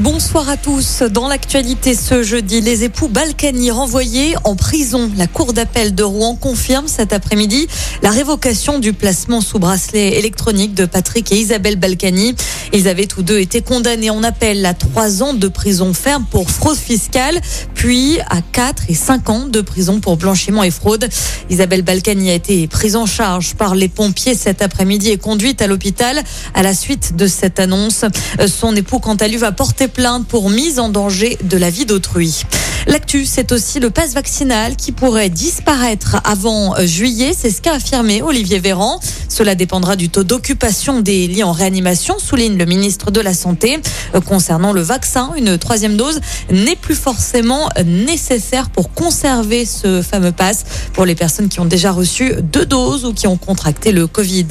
[0.00, 1.02] Bonsoir à tous.
[1.02, 5.08] Dans l'actualité ce jeudi, les époux Balkany renvoyés en prison.
[5.16, 7.68] La Cour d'appel de Rouen confirme cet après-midi
[8.02, 12.34] la révocation du placement sous bracelet électronique de Patrick et Isabelle Balkany.
[12.72, 16.50] Ils avaient tous deux été condamnés en appel à trois ans de prison ferme pour
[16.50, 17.40] fraude fiscale,
[17.74, 21.08] puis à quatre et cinq ans de prison pour blanchiment et fraude.
[21.50, 25.68] Isabelle Balkany a été prise en charge par les pompiers cet après-midi et conduite à
[25.68, 26.20] l'hôpital
[26.52, 28.04] à la suite de cette annonce.
[28.48, 31.86] Son époux, quant à lui, va porter plainte pour mise en danger de la vie
[31.86, 32.44] d'autrui.
[32.86, 37.32] L'actu, c'est aussi le passe vaccinal qui pourrait disparaître avant juillet.
[37.36, 39.00] C'est ce qu'a affirmé Olivier Véran.
[39.28, 43.80] Cela dépendra du taux d'occupation des lits en réanimation, souligne le ministre de la Santé.
[44.14, 50.32] Euh, concernant le vaccin, une troisième dose n'est plus forcément nécessaire pour conserver ce fameux
[50.32, 54.06] passe pour les personnes qui ont déjà reçu deux doses ou qui ont contracté le
[54.06, 54.46] Covid.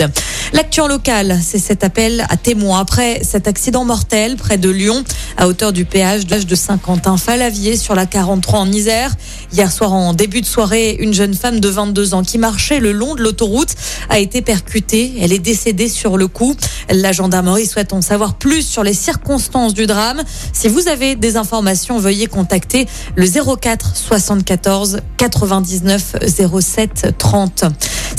[0.54, 5.04] L'actu en local, c'est cet appel à témoins après cet accident mortel près de Lyon,
[5.36, 9.16] à hauteur du péage de Saint-Quentin-Falavier sur la 43 en Isère.
[9.52, 12.92] Hier soir, en début de soirée, une jeune femme de 22 ans qui marchait le
[12.92, 13.74] long de l'autoroute
[14.10, 15.16] a été percutée.
[15.20, 16.56] Elle est décédée sur le coup.
[16.88, 20.22] La gendarmerie souhaite en savoir plus sur les circonstances du drame.
[20.54, 26.16] Si vous avez des informations, veuillez contacter le 04 74 99
[26.62, 27.66] 07 30.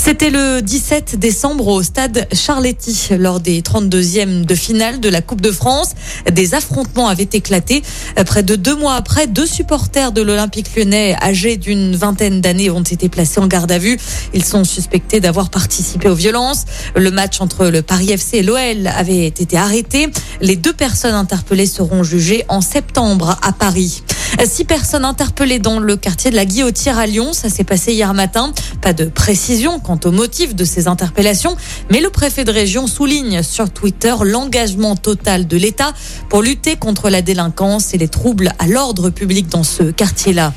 [0.05, 5.41] C'était le 17 décembre au stade Charletti lors des 32e de finale de la Coupe
[5.41, 5.95] de France.
[6.31, 7.81] Des affrontements avaient éclaté.
[8.23, 12.83] Près de deux mois après, deux supporters de l'Olympique lyonnais âgés d'une vingtaine d'années ont
[12.83, 13.97] été placés en garde à vue.
[14.35, 16.65] Ils sont suspectés d'avoir participé aux violences.
[16.95, 20.11] Le match entre le Paris FC et l'OL avait été arrêté.
[20.39, 24.03] Les deux personnes interpellées seront jugées en septembre à Paris.
[24.43, 27.33] Six personnes interpellées dans le quartier de la Guillotière à Lyon.
[27.33, 28.51] Ça s'est passé hier matin.
[28.81, 31.55] Pas de précision quant au motif de ces interpellations,
[31.89, 35.93] mais le préfet de région souligne sur Twitter l'engagement total de l'État
[36.29, 40.53] pour lutter contre la délinquance et les troubles à l'ordre public dans ce quartier-là.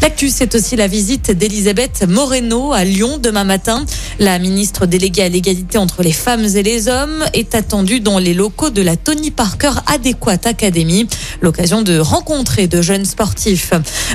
[0.00, 3.84] L'actu, c'est aussi la visite d'Elisabeth Moreno à Lyon demain matin.
[4.22, 8.34] La ministre déléguée à l'égalité entre les femmes et les hommes est attendue dans les
[8.34, 11.08] locaux de la Tony Parker Adéquate Academy.
[11.40, 13.72] L'occasion de rencontrer de jeunes sportifs.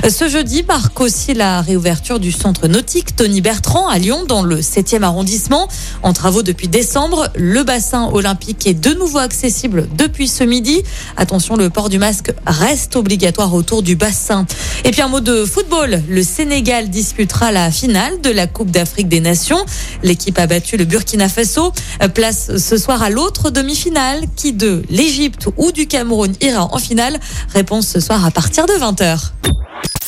[0.08, 4.60] Ce jeudi marque aussi la réouverture du centre nautique Tony Bertrand à Lyon dans le
[4.60, 5.68] 7e arrondissement.
[6.02, 10.84] En travaux depuis décembre, le bassin olympique est de nouveau accessible depuis ce midi.
[11.18, 14.46] Attention, le port du masque reste obligatoire autour du bassin.
[14.84, 19.08] Et puis un mot de football le Sénégal disputera la finale de la Coupe d'Afrique
[19.08, 19.62] des Nations.
[20.02, 21.72] L'équipe a battu le Burkina Faso.
[22.14, 27.18] Place ce soir à l'autre demi-finale qui de l'Égypte ou du Cameroun ira en finale?
[27.52, 29.32] Réponse ce soir à partir de 20h.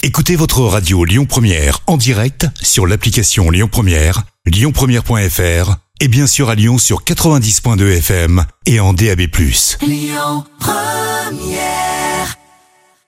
[0.02, 6.48] Écoutez votre radio Lyon Première en direct sur l'application Lyon Première, lyonpremière.fr et bien sûr
[6.48, 9.20] à Lyon sur 90.2 FM et en DAB+.
[9.82, 11.99] Lyon Première